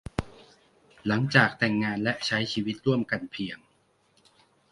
[1.07, 3.57] หลังจากแต่งงานและใช้ชีวิตร่วมกันเพียง